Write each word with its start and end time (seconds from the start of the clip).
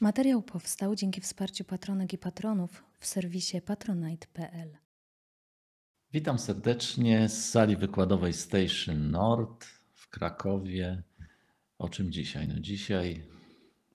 Materiał 0.00 0.42
powstał 0.42 0.94
dzięki 0.94 1.20
wsparciu 1.20 1.64
patronek 1.64 2.12
i 2.12 2.18
patronów 2.18 2.84
w 2.98 3.06
serwisie 3.06 3.60
patronite.pl. 3.60 4.78
Witam 6.12 6.38
serdecznie 6.38 7.28
z 7.28 7.50
sali 7.50 7.76
wykładowej 7.76 8.32
Station 8.32 9.10
Nord 9.10 9.66
w 9.92 10.08
Krakowie. 10.08 11.02
O 11.78 11.88
czym 11.88 12.12
dzisiaj? 12.12 12.48
No 12.48 12.60
dzisiaj 12.60 13.26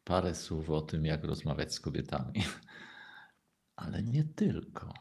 parę 0.04 0.36
słów 0.36 0.70
o 0.70 0.82
tym, 0.82 1.06
jak 1.06 1.24
rozmawiać 1.24 1.74
z 1.74 1.80
kobietami. 1.80 2.44
Ale 3.76 4.04
nie 4.04 4.24
tylko. 4.24 4.94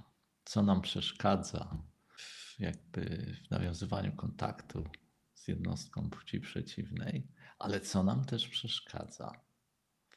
Co 0.44 0.62
nam 0.62 0.80
przeszkadza 0.80 1.76
w, 2.16 2.60
jakby 2.60 3.34
w 3.46 3.50
nawiązywaniu 3.50 4.12
kontaktu 4.16 4.84
z 5.34 5.48
jednostką 5.48 6.10
płci 6.10 6.40
przeciwnej, 6.40 7.26
ale 7.58 7.80
co 7.80 8.02
nam 8.02 8.24
też 8.24 8.48
przeszkadza 8.48 9.49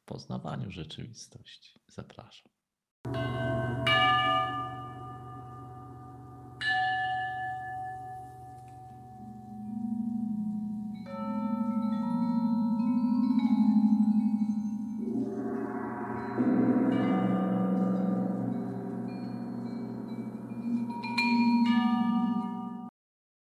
w 0.03 0.05
poznawaniu 0.05 0.71
rzeczywistości. 0.71 1.79
Zapraszam. 1.87 2.51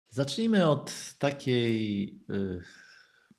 Zacznijmy 0.10 0.70
od 0.70 1.14
takiej 1.20 2.04
y, 2.30 2.62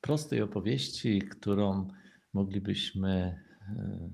prostej 0.01 0.43
opowieści, 0.43 1.19
którą 1.19 1.89
moglibyśmy 2.33 3.45
y, 3.69 4.11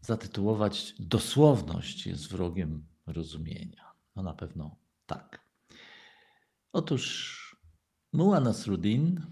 zatytułować 0.00 0.94
Dosłowność 0.98 2.06
jest 2.06 2.28
wrogiem 2.28 2.86
rozumienia. 3.06 3.92
No 4.16 4.22
na 4.22 4.34
pewno 4.34 4.76
tak. 5.06 5.46
Otóż 6.72 7.38
Muła 8.12 8.40
Nasruddin, 8.40 9.26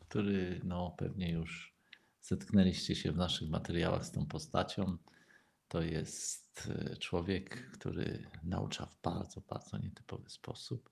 który 0.00 0.60
no 0.64 0.94
pewnie 0.98 1.30
już 1.30 1.74
zetknęliście 2.20 2.96
się 2.96 3.12
w 3.12 3.16
naszych 3.16 3.50
materiałach 3.50 4.06
z 4.06 4.10
tą 4.10 4.26
postacią, 4.26 4.96
to 5.68 5.82
jest 5.82 6.70
y, 6.92 6.96
człowiek, 6.96 7.70
który 7.70 8.26
naucza 8.42 8.86
w 8.86 9.02
bardzo, 9.02 9.40
bardzo 9.40 9.78
nietypowy 9.78 10.30
sposób. 10.30 10.90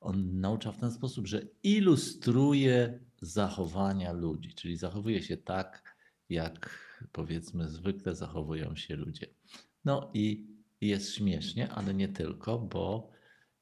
On 0.00 0.40
naucza 0.40 0.72
w 0.72 0.78
ten 0.78 0.90
sposób, 0.90 1.26
że 1.26 1.42
ilustruje 1.62 3.00
zachowania 3.20 4.12
ludzi, 4.12 4.54
czyli 4.54 4.76
zachowuje 4.76 5.22
się 5.22 5.36
tak, 5.36 5.96
jak 6.28 6.84
powiedzmy 7.12 7.68
zwykle 7.68 8.14
zachowują 8.14 8.76
się 8.76 8.96
ludzie. 8.96 9.26
No 9.84 10.10
i 10.14 10.46
jest 10.80 11.14
śmiesznie, 11.14 11.72
ale 11.72 11.94
nie 11.94 12.08
tylko, 12.08 12.58
bo 12.58 13.10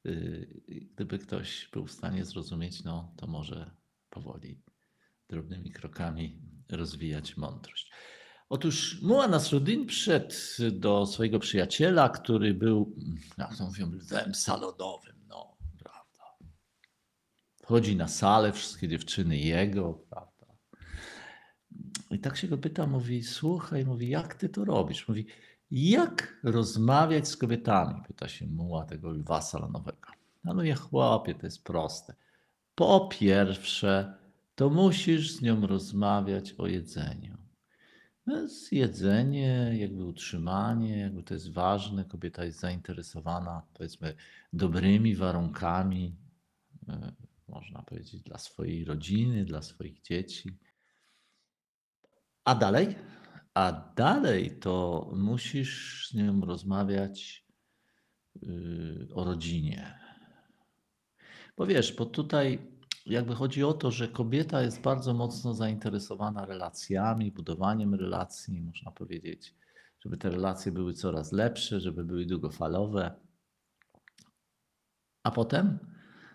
yy, 0.04 0.62
gdyby 0.68 1.18
ktoś 1.18 1.68
był 1.72 1.86
w 1.86 1.92
stanie 1.92 2.24
zrozumieć, 2.24 2.84
no 2.84 3.14
to 3.16 3.26
może 3.26 3.70
powoli, 4.10 4.60
drobnymi 5.28 5.70
krokami 5.70 6.38
rozwijać 6.68 7.36
mądrość. 7.36 7.90
Otóż 8.48 9.02
Muła 9.02 9.28
Nasruddin 9.28 9.86
przyszedł 9.86 10.34
do 10.72 11.06
swojego 11.06 11.38
przyjaciela, 11.38 12.08
który 12.08 12.54
był, 12.54 12.96
jak 13.38 13.56
to 13.56 13.64
mówią, 13.64 13.92
lwem 13.92 14.34
salonowym. 14.34 15.21
No. 17.62 17.68
Chodzi 17.68 17.96
na 17.96 18.08
salę, 18.08 18.52
wszystkie 18.52 18.88
dziewczyny 18.88 19.38
jego, 19.38 19.94
prawda. 19.94 20.32
I 22.10 22.18
tak 22.18 22.36
się 22.36 22.48
go 22.48 22.58
pyta, 22.58 22.86
mówi, 22.86 23.22
słuchaj, 23.22 23.84
mówi, 23.84 24.08
jak 24.08 24.34
ty 24.34 24.48
to 24.48 24.64
robisz? 24.64 25.08
Mówi, 25.08 25.26
jak 25.70 26.40
rozmawiać 26.42 27.28
z 27.28 27.36
kobietami? 27.36 28.02
Pyta 28.06 28.28
się 28.28 28.46
muła 28.46 28.84
tego 28.84 29.10
lwa 29.10 29.40
salonowego. 29.42 30.08
No 30.44 30.54
mówię, 30.54 30.74
chłopie, 30.74 31.34
to 31.34 31.46
jest 31.46 31.64
proste. 31.64 32.14
Po 32.74 33.08
pierwsze, 33.10 34.14
to 34.54 34.70
musisz 34.70 35.36
z 35.36 35.42
nią 35.42 35.66
rozmawiać 35.66 36.52
o 36.52 36.66
jedzeniu. 36.66 37.36
No, 38.26 38.46
jedzenie, 38.72 39.70
jakby 39.78 40.04
utrzymanie, 40.04 40.98
jakby 40.98 41.22
to 41.22 41.34
jest 41.34 41.52
ważne. 41.52 42.04
Kobieta 42.04 42.44
jest 42.44 42.60
zainteresowana, 42.60 43.62
powiedzmy, 43.74 44.14
dobrymi 44.52 45.16
warunkami, 45.16 46.16
e, 46.88 47.11
można 47.62 47.82
powiedzieć, 47.82 48.22
dla 48.22 48.38
swojej 48.38 48.84
rodziny, 48.84 49.44
dla 49.44 49.62
swoich 49.62 50.02
dzieci. 50.02 50.58
A 52.44 52.54
dalej? 52.54 52.94
A 53.54 53.72
dalej 53.96 54.58
to 54.58 55.06
musisz 55.16 56.08
z 56.08 56.14
nią 56.14 56.40
rozmawiać 56.40 57.46
yy, 58.42 59.08
o 59.14 59.24
rodzinie. 59.24 59.98
Bo 61.56 61.66
wiesz, 61.66 61.96
bo 61.96 62.06
tutaj 62.06 62.72
jakby 63.06 63.34
chodzi 63.34 63.64
o 63.64 63.72
to, 63.72 63.90
że 63.90 64.08
kobieta 64.08 64.62
jest 64.62 64.80
bardzo 64.80 65.14
mocno 65.14 65.54
zainteresowana 65.54 66.46
relacjami, 66.46 67.32
budowaniem 67.32 67.94
relacji, 67.94 68.60
można 68.60 68.90
powiedzieć, 68.90 69.54
żeby 70.00 70.16
te 70.16 70.30
relacje 70.30 70.72
były 70.72 70.94
coraz 70.94 71.32
lepsze, 71.32 71.80
żeby 71.80 72.04
były 72.04 72.26
długofalowe. 72.26 73.14
A 75.22 75.30
potem? 75.30 75.91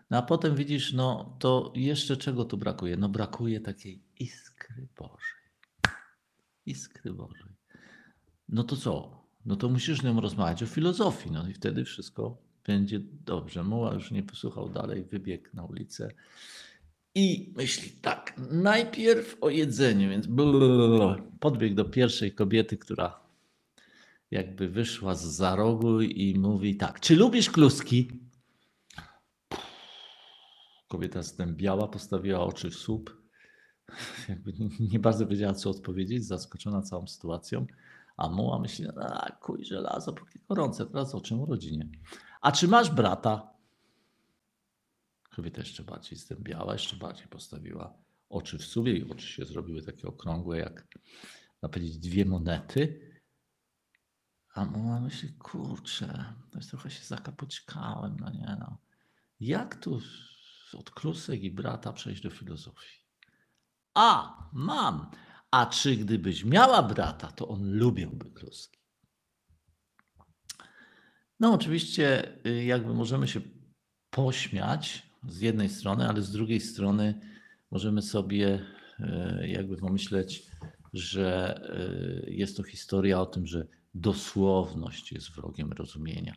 No 0.10 0.18
a 0.18 0.22
potem 0.22 0.56
widzisz, 0.56 0.94
no 0.94 1.36
to 1.40 1.74
jeszcze 1.76 2.18
czego 2.18 2.46
tu 2.46 2.58
brakuje? 2.58 2.98
No 2.98 3.10
brakuje 3.10 3.60
takiej 3.60 4.04
iskry 4.20 4.88
Bożej 4.98 5.38
iskry 6.68 7.14
Bożej. 7.14 7.52
No 8.50 8.64
to 8.64 8.76
co? 8.76 9.24
No 9.46 9.56
to 9.56 9.70
musisz 9.70 10.00
z 10.00 10.04
nią 10.04 10.22
rozmawiać 10.22 10.64
o 10.64 10.66
filozofii, 10.66 11.32
no 11.32 11.50
i 11.50 11.54
wtedy 11.54 11.86
wszystko 11.86 12.38
będzie 12.66 13.00
dobrze. 13.26 13.64
Muła 13.64 13.94
już 13.94 14.12
nie 14.12 14.24
posłuchał 14.24 14.70
dalej, 14.70 15.04
wybiegł 15.04 15.50
na 15.54 15.64
ulicę 15.64 16.12
i 17.16 17.54
myśli 17.56 17.92
tak, 17.92 18.34
najpierw 18.52 19.38
o 19.42 19.50
jedzeniu, 19.50 20.10
więc 20.10 20.28
podbiegł 21.40 21.76
do 21.76 21.86
pierwszej 21.86 22.32
kobiety, 22.32 22.78
która 22.78 23.20
jakby 24.32 24.70
wyszła 24.70 25.16
z 25.16 25.26
za 25.26 25.56
rogu 25.56 26.02
i 26.02 26.40
mówi 26.40 26.76
tak, 26.76 27.00
czy 27.00 27.16
lubisz 27.16 27.50
kluski? 27.50 28.27
Kobieta 30.88 31.24
zdębiała, 31.24 31.88
postawiła 31.88 32.40
oczy 32.40 32.70
w 32.70 32.76
słup 32.76 33.28
jakby 34.30 34.54
nie 34.80 35.00
bardzo 35.00 35.28
wiedziała, 35.28 35.54
co 35.54 35.70
odpowiedzieć, 35.70 36.26
zaskoczona 36.26 36.82
całą 36.82 37.08
sytuacją. 37.08 37.66
A 38.18 38.30
muła 38.30 38.60
myśli, 38.60 38.88
a 38.98 39.32
kuj 39.32 39.66
żelazo, 39.66 40.14
póki 40.14 40.40
gorące, 40.50 40.86
teraz 40.86 41.16
o 41.16 41.22
czym? 41.22 41.42
O 41.42 41.46
rodzinie. 41.46 41.90
A 42.42 42.52
czy 42.52 42.68
masz 42.68 42.92
brata? 42.92 43.54
Kobieta 45.36 45.62
jeszcze 45.62 45.84
bardziej 45.84 46.18
zdębiała, 46.18 46.74
jeszcze 46.74 46.96
bardziej 46.96 47.28
postawiła 47.28 47.98
oczy 48.30 48.58
w 48.58 48.66
sobie 48.66 48.98
i 48.98 49.12
oczy 49.12 49.28
się 49.28 49.46
zrobiły 49.46 49.82
takie 49.82 50.08
okrągłe, 50.08 50.58
jak 50.58 50.88
na 51.62 51.70
powiedzieć 51.70 51.98
dwie 51.98 52.26
monety. 52.26 53.12
A 54.54 54.66
muła 54.66 55.00
myśli, 55.00 55.34
kurczę, 55.34 56.34
to 56.52 56.60
jest 56.60 56.70
trochę 56.70 56.90
się 56.90 57.04
zakapoćkałem, 57.04 58.18
no 58.20 58.30
nie 58.30 58.58
no. 58.60 58.78
Jak 59.40 59.76
tu 59.76 60.00
od 60.76 60.92
klusek 60.92 61.44
i 61.44 61.52
brata 61.52 61.94
przejść 61.94 62.22
do 62.22 62.30
filozofii? 62.30 63.08
A, 63.94 64.38
mam. 64.54 65.12
A 65.52 65.66
czy 65.66 65.96
gdybyś 65.96 66.46
miała 66.46 66.84
brata, 66.84 67.32
to 67.32 67.48
on 67.48 67.72
lubiłby 67.72 68.32
kluski? 68.32 68.80
No, 71.40 71.54
oczywiście, 71.54 72.34
y, 72.46 72.64
jakby 72.64 72.94
możemy 72.94 73.28
się 73.28 73.42
pośmiać 74.10 75.04
z 75.28 75.40
jednej 75.40 75.70
strony, 75.70 76.10
ale 76.10 76.22
z 76.22 76.32
drugiej 76.32 76.60
strony 76.60 77.22
możemy 77.72 78.02
sobie 78.02 78.66
y, 79.00 79.48
jakby 79.48 79.78
pomyśleć, 79.78 80.52
że 80.94 81.60
y, 82.28 82.32
jest 82.32 82.58
to 82.58 82.64
historia 82.64 83.22
o 83.22 83.26
tym, 83.26 83.48
że 83.48 83.68
dosłowność 83.94 85.12
jest 85.12 85.32
wrogiem 85.32 85.72
rozumienia. 85.72 86.36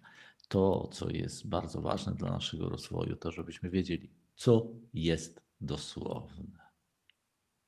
To, 0.49 0.89
co 0.93 1.11
jest 1.11 1.49
bardzo 1.49 1.81
ważne 1.81 2.15
dla 2.15 2.31
naszego 2.31 2.69
rozwoju, 2.69 3.17
to 3.17 3.33
żebyśmy 3.33 3.71
wiedzieli, 3.71 4.11
co 4.41 4.73
jest 4.95 5.43
dosłowne 5.61 6.61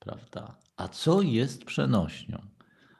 prawda? 0.02 0.56
A 0.76 0.88
co 0.88 1.22
jest 1.22 1.64
przenośnią? 1.64 2.46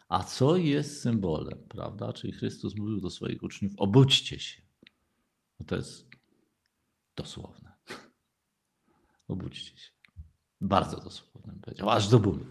A 0.09 0.25
co 0.25 0.57
jest 0.57 1.03
symbolem, 1.03 1.59
prawda? 1.69 2.13
Czyli 2.13 2.33
Chrystus 2.33 2.77
mówił 2.77 3.01
do 3.01 3.11
swoich 3.11 3.43
uczniów: 3.43 3.73
obudźcie 3.77 4.39
się. 4.39 4.63
No 5.61 5.67
to 5.67 5.77
jest 5.77 6.11
dosłowne. 7.17 7.73
obudźcie 9.29 9.77
się. 9.77 9.91
Bardzo 10.61 11.01
dosłowne 11.01 11.55
powiedział, 11.63 11.91
aż 11.91 12.09
do 12.09 12.19
bólu. 12.19 12.47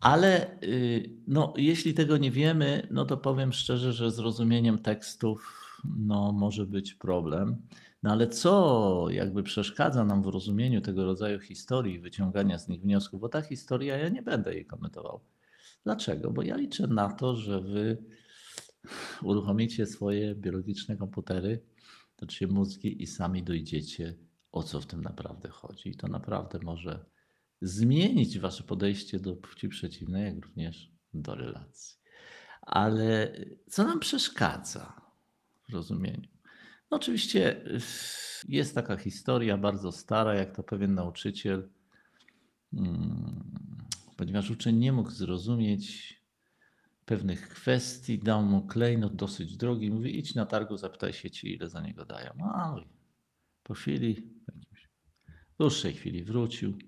Ale 0.00 0.62
y, 0.62 1.10
no, 1.26 1.54
jeśli 1.56 1.94
tego 1.94 2.16
nie 2.16 2.30
wiemy, 2.30 2.88
no 2.90 3.04
to 3.04 3.16
powiem 3.16 3.52
szczerze, 3.52 3.92
że 3.92 4.10
zrozumieniem 4.10 4.78
tekstów 4.78 5.63
no, 5.98 6.32
może 6.32 6.66
być 6.66 6.94
problem. 6.94 7.56
No 8.02 8.10
ale 8.10 8.26
co 8.26 9.06
jakby 9.10 9.42
przeszkadza 9.42 10.04
nam 10.04 10.22
w 10.22 10.26
rozumieniu 10.26 10.80
tego 10.80 11.04
rodzaju 11.04 11.40
historii, 11.40 12.00
wyciągania 12.00 12.58
z 12.58 12.68
nich 12.68 12.80
wniosków, 12.80 13.20
bo 13.20 13.28
ta 13.28 13.42
historia, 13.42 13.96
ja 13.96 14.08
nie 14.08 14.22
będę 14.22 14.54
jej 14.54 14.66
komentował. 14.66 15.20
Dlaczego? 15.84 16.30
Bo 16.30 16.42
ja 16.42 16.56
liczę 16.56 16.86
na 16.86 17.12
to, 17.12 17.36
że 17.36 17.60
wy 17.60 18.04
uruchomicie 19.22 19.86
swoje 19.86 20.34
biologiczne 20.34 20.96
komputery, 20.96 21.62
znaczy 22.18 22.48
mózgi 22.48 23.02
i 23.02 23.06
sami 23.06 23.42
dojdziecie, 23.42 24.14
o 24.52 24.62
co 24.62 24.80
w 24.80 24.86
tym 24.86 25.02
naprawdę 25.02 25.48
chodzi. 25.48 25.88
I 25.88 25.96
to 25.96 26.08
naprawdę 26.08 26.58
może 26.62 27.04
zmienić 27.60 28.38
wasze 28.38 28.64
podejście 28.64 29.20
do 29.20 29.36
płci 29.36 29.68
przeciwnej, 29.68 30.24
jak 30.24 30.44
również 30.44 30.92
do 31.14 31.34
relacji. 31.34 31.98
Ale 32.62 33.36
co 33.70 33.84
nam 33.84 34.00
przeszkadza 34.00 35.03
rozumieniu? 35.72 36.28
No 36.90 36.96
oczywiście 36.96 37.66
y, 37.66 37.80
jest 38.48 38.74
taka 38.74 38.96
historia 38.96 39.58
bardzo 39.58 39.92
stara, 39.92 40.34
jak 40.34 40.56
to 40.56 40.62
pewien 40.62 40.94
nauczyciel, 40.94 41.68
mm, 42.72 43.44
ponieważ 44.16 44.50
uczeń 44.50 44.76
nie 44.76 44.92
mógł 44.92 45.10
zrozumieć 45.10 46.14
pewnych 47.04 47.48
kwestii, 47.48 48.18
dał 48.18 48.42
mu 48.42 48.66
klejnot 48.66 49.16
dosyć 49.16 49.56
drogi, 49.56 49.90
mówi 49.90 50.18
idź 50.18 50.34
na 50.34 50.46
targu, 50.46 50.76
zapytaj 50.76 51.12
się 51.12 51.30
ci, 51.30 51.54
ile 51.54 51.68
za 51.68 51.80
niego 51.80 52.04
dają. 52.04 52.30
A 52.40 52.76
po 53.62 53.74
chwili, 53.74 54.08
jakimś 54.48 54.88
dłuższej 55.58 55.92
chwili 55.92 56.24
wrócił, 56.24 56.78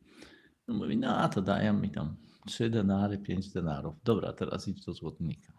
no 0.68 0.74
mówi, 0.74 0.96
no 0.96 1.18
a 1.18 1.28
to 1.28 1.42
dają 1.42 1.74
mi 1.74 1.90
tam 1.90 2.16
trzy 2.46 2.70
denary, 2.70 3.18
pięć 3.18 3.52
denarów. 3.52 3.94
Dobra, 4.04 4.32
teraz 4.32 4.68
idź 4.68 4.84
do 4.84 4.92
złotnika. 4.92 5.55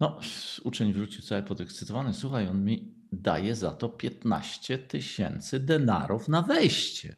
No, 0.00 0.20
uczeń 0.64 0.92
wrócił 0.92 1.22
cały 1.22 1.42
podekscytowany. 1.42 2.14
Słuchaj, 2.14 2.48
on 2.48 2.64
mi 2.64 2.94
daje 3.12 3.54
za 3.54 3.70
to 3.70 3.88
15 3.88 4.78
tysięcy 4.78 5.60
denarów 5.60 6.28
na 6.28 6.42
wejście. 6.42 7.16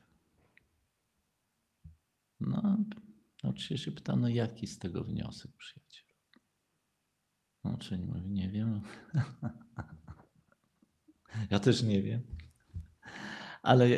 No, 2.41 2.79
nauczyciel 3.43 3.79
się 3.79 3.93
pyta, 3.93 4.17
no 4.17 4.29
jaki 4.29 4.67
z 4.67 4.79
tego 4.79 5.05
wniosek, 5.05 5.51
przyjaciel? 5.57 6.05
No, 7.65 7.71
uczeń 7.71 8.07
mówi, 8.07 8.31
nie 8.31 8.49
wiem. 8.49 8.81
ja 11.51 11.61
też 11.61 11.83
nie 11.83 12.03
wiem. 12.03 12.23
Ale 13.63 13.89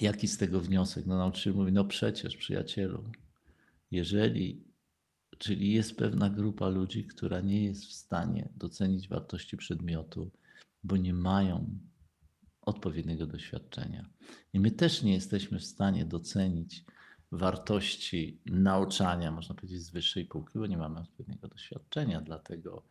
jaki 0.00 0.28
z 0.28 0.38
tego 0.38 0.60
wniosek? 0.60 1.06
No, 1.06 1.16
nauczyciel 1.16 1.54
mówi, 1.54 1.72
no 1.72 1.84
przecież, 1.84 2.36
przyjacielu, 2.36 3.04
jeżeli 3.90 4.65
Czyli 5.38 5.72
jest 5.72 5.96
pewna 5.96 6.30
grupa 6.30 6.68
ludzi, 6.68 7.04
która 7.04 7.40
nie 7.40 7.64
jest 7.64 7.84
w 7.84 7.92
stanie 7.92 8.48
docenić 8.56 9.08
wartości 9.08 9.56
przedmiotu, 9.56 10.30
bo 10.84 10.96
nie 10.96 11.14
mają 11.14 11.78
odpowiedniego 12.62 13.26
doświadczenia. 13.26 14.08
I 14.52 14.60
my 14.60 14.70
też 14.70 15.02
nie 15.02 15.14
jesteśmy 15.14 15.58
w 15.58 15.64
stanie 15.64 16.04
docenić 16.04 16.84
wartości 17.32 18.40
nauczania, 18.46 19.30
można 19.30 19.54
powiedzieć, 19.54 19.82
z 19.82 19.90
wyższej 19.90 20.24
półki, 20.24 20.58
bo 20.58 20.66
nie 20.66 20.76
mamy 20.76 21.00
odpowiedniego 21.00 21.48
doświadczenia. 21.48 22.20
Dlatego, 22.20 22.82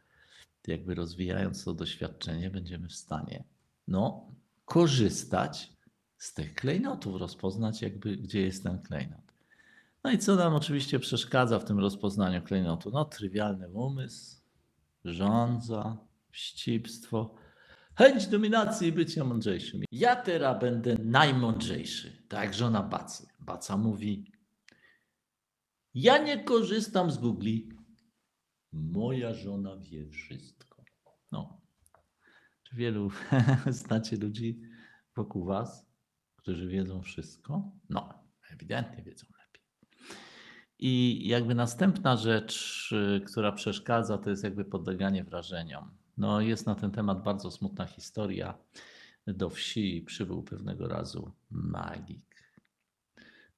jakby 0.67 0.95
rozwijając 0.95 1.63
to 1.63 1.73
doświadczenie, 1.73 2.49
będziemy 2.49 2.87
w 2.87 2.95
stanie 2.95 3.43
no, 3.87 4.31
korzystać 4.65 5.73
z 6.17 6.33
tych 6.33 6.53
klejnotów, 6.53 7.15
rozpoznać, 7.15 7.81
jakby, 7.81 8.17
gdzie 8.17 8.41
jest 8.41 8.63
ten 8.63 8.81
klejnot. 8.81 9.24
No 10.05 10.11
i 10.11 10.17
co 10.17 10.35
nam 10.35 10.55
oczywiście 10.55 10.99
przeszkadza 10.99 11.59
w 11.59 11.65
tym 11.65 11.79
rozpoznaniu 11.79 12.41
klejnotu? 12.41 12.91
No, 12.91 13.05
trywialny 13.05 13.69
umysł, 13.69 14.41
żądza, 15.05 15.97
wścibstwo, 16.31 17.35
chęć 17.95 18.27
dominacji 18.27 18.87
i 18.87 18.91
bycia 18.91 19.23
mądrzejszym. 19.23 19.83
Ja 19.91 20.15
teraz 20.15 20.59
będę 20.61 20.95
najmądrzejszy, 20.99 22.23
tak 22.27 22.43
jak 22.43 22.53
żona 22.53 22.83
Bacy. 22.83 23.27
Baca 23.39 23.77
mówi, 23.77 24.31
ja 25.93 26.17
nie 26.17 26.43
korzystam 26.43 27.11
z 27.11 27.17
Google. 27.17 27.57
Moja 28.71 29.33
żona 29.33 29.77
wie 29.77 30.09
wszystko. 30.09 30.83
No. 31.31 31.61
Czy 32.63 32.75
wielu 32.75 33.09
znacie 33.67 34.17
ludzi 34.17 34.61
wokół 35.15 35.45
was, 35.45 35.85
którzy 36.35 36.67
wiedzą 36.67 37.01
wszystko? 37.01 37.71
No, 37.89 38.23
ewidentnie 38.51 39.03
wiedzą. 39.03 39.34
I 40.79 41.27
jakby 41.27 41.55
następna 41.55 42.17
rzecz, 42.17 42.89
y, 42.91 43.21
która 43.21 43.51
przeszkadza, 43.51 44.17
to 44.17 44.29
jest 44.29 44.43
jakby 44.43 44.65
podleganie 44.65 45.23
wrażeniom. 45.23 45.97
No, 46.17 46.41
jest 46.41 46.65
na 46.65 46.75
ten 46.75 46.91
temat 46.91 47.23
bardzo 47.23 47.51
smutna 47.51 47.85
historia. 47.85 48.57
Do 49.27 49.49
wsi 49.49 50.01
przybył 50.01 50.43
pewnego 50.43 50.87
razu 50.87 51.31
magik. 51.49 52.35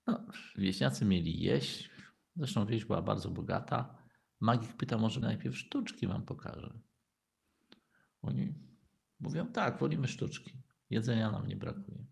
No, 0.08 0.26
wieśniacy 0.56 1.06
mieli 1.06 1.40
jeść, 1.40 1.90
zresztą 2.36 2.66
wieś 2.66 2.86
była 2.86 3.02
bardzo 3.02 3.30
bogata. 3.30 3.98
Magik 4.40 4.74
pyta, 4.74 4.98
może 4.98 5.20
najpierw 5.20 5.58
sztuczki 5.58 6.08
wam 6.08 6.26
pokażę. 6.26 6.80
Oni 8.22 8.54
mówią, 9.20 9.48
tak, 9.52 9.80
wolimy 9.80 10.08
sztuczki. 10.08 10.62
Jedzenia 10.90 11.32
nam 11.32 11.48
nie 11.48 11.56
brakuje. 11.56 12.06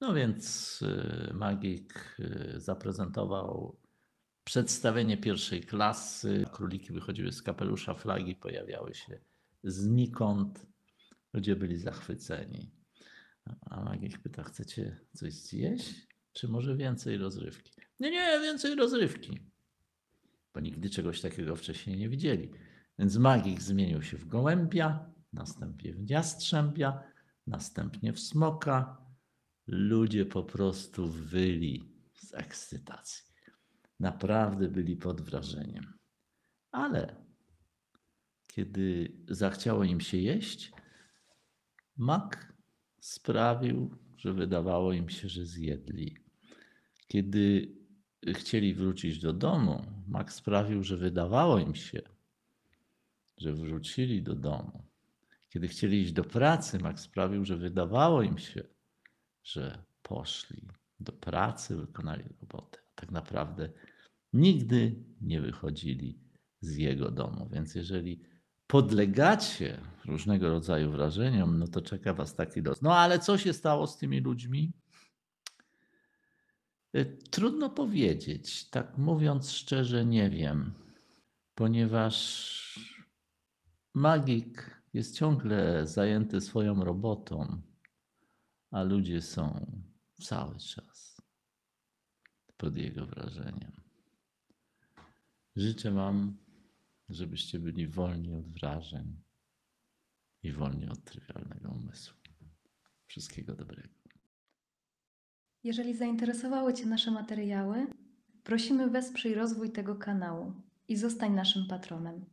No 0.00 0.14
więc 0.14 0.82
y, 0.82 1.34
magik 1.34 2.16
y, 2.20 2.60
zaprezentował 2.60 3.78
przedstawienie 4.48 5.16
pierwszej 5.16 5.62
klasy. 5.62 6.44
Króliki 6.52 6.92
wychodziły 6.92 7.32
z 7.32 7.42
kapelusza, 7.42 7.94
flagi 7.94 8.34
pojawiały 8.34 8.94
się 8.94 9.20
znikąd. 9.64 10.66
Ludzie 11.32 11.56
byli 11.56 11.76
zachwyceni. 11.76 12.70
A 13.60 13.80
magik 13.80 14.18
pyta, 14.18 14.42
chcecie 14.42 15.00
coś 15.12 15.32
zjeść? 15.32 16.06
Czy 16.32 16.48
może 16.48 16.76
więcej 16.76 17.18
rozrywki? 17.18 17.72
Nie, 18.00 18.10
nie, 18.10 18.40
więcej 18.42 18.74
rozrywki. 18.74 19.38
Bo 20.54 20.60
nigdy 20.60 20.90
czegoś 20.90 21.20
takiego 21.20 21.56
wcześniej 21.56 21.98
nie 21.98 22.08
widzieli. 22.08 22.50
Więc 22.98 23.16
magik 23.16 23.62
zmienił 23.62 24.02
się 24.02 24.16
w 24.16 24.26
gołębia, 24.26 25.10
następnie 25.32 25.94
w 25.94 26.10
jastrzębia, 26.10 27.02
następnie 27.46 28.12
w 28.12 28.20
smoka. 28.20 29.06
Ludzie 29.66 30.26
po 30.26 30.42
prostu 30.42 31.08
wyli 31.08 31.92
z 32.14 32.34
ekscytacji 32.34 33.27
naprawdę 34.00 34.68
byli 34.68 34.96
pod 34.96 35.20
wrażeniem. 35.20 35.92
Ale 36.70 37.16
kiedy 38.46 39.12
zachciało 39.28 39.84
im 39.84 40.00
się 40.00 40.16
jeść, 40.16 40.72
mak 41.96 42.52
sprawił, 43.00 43.90
że 44.16 44.32
wydawało 44.32 44.92
im 44.92 45.08
się, 45.08 45.28
że 45.28 45.46
zjedli. 45.46 46.16
Kiedy 47.06 47.74
chcieli 48.34 48.74
wrócić 48.74 49.18
do 49.18 49.32
domu, 49.32 49.84
mak 50.08 50.32
sprawił, 50.32 50.84
że 50.84 50.96
wydawało 50.96 51.58
im 51.58 51.74
się, 51.74 52.02
że 53.36 53.52
wrócili 53.52 54.22
do 54.22 54.34
domu. 54.34 54.82
Kiedy 55.48 55.68
chcieli 55.68 56.02
iść 56.02 56.12
do 56.12 56.24
pracy, 56.24 56.78
mak 56.78 57.00
sprawił, 57.00 57.44
że 57.44 57.56
wydawało 57.56 58.22
im 58.22 58.38
się, 58.38 58.64
że 59.44 59.84
poszli 60.02 60.68
do 61.00 61.12
pracy, 61.12 61.76
wykonali 61.76 62.24
robotę. 62.40 62.87
Tak 63.08 63.14
naprawdę 63.14 63.70
nigdy 64.32 65.04
nie 65.20 65.40
wychodzili 65.40 66.18
z 66.60 66.76
jego 66.76 67.10
domu. 67.10 67.48
Więc 67.52 67.74
jeżeli 67.74 68.22
podlegacie 68.66 69.80
różnego 70.04 70.48
rodzaju 70.48 70.90
wrażeniom, 70.90 71.58
no 71.58 71.68
to 71.68 71.82
czeka 71.82 72.14
was 72.14 72.34
taki 72.34 72.60
los. 72.60 72.82
No 72.82 72.96
ale 72.96 73.18
co 73.18 73.38
się 73.38 73.52
stało 73.52 73.86
z 73.86 73.98
tymi 73.98 74.20
ludźmi? 74.20 74.72
E, 76.92 77.04
trudno 77.04 77.70
powiedzieć. 77.70 78.70
Tak 78.70 78.98
mówiąc 78.98 79.52
szczerze, 79.52 80.04
nie 80.04 80.30
wiem, 80.30 80.74
ponieważ 81.54 82.98
magik 83.94 84.82
jest 84.92 85.16
ciągle 85.16 85.86
zajęty 85.86 86.40
swoją 86.40 86.84
robotą, 86.84 87.62
a 88.70 88.82
ludzie 88.82 89.22
są 89.22 89.66
cały 90.20 90.58
czas 90.58 91.17
pod 92.58 92.76
jego 92.76 93.06
wrażeniem. 93.06 93.72
Życzę 95.56 95.90
Wam, 95.90 96.36
żebyście 97.08 97.58
byli 97.58 97.86
wolni 97.86 98.34
od 98.34 98.48
wrażeń 98.48 99.22
i 100.42 100.52
wolni 100.52 100.88
od 100.88 101.04
trywialnego 101.04 101.70
umysłu. 101.70 102.16
Wszystkiego 103.06 103.54
dobrego. 103.54 103.94
Jeżeli 105.64 105.96
zainteresowały 105.96 106.74
Cię 106.74 106.86
nasze 106.86 107.10
materiały, 107.10 107.86
prosimy 108.44 108.90
wesprzyj 108.90 109.34
rozwój 109.34 109.72
tego 109.72 109.96
kanału 109.96 110.52
i 110.88 110.96
zostań 110.96 111.34
naszym 111.34 111.66
patronem. 111.66 112.24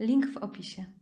Link 0.00 0.32
w 0.32 0.36
opisie. 0.36 0.99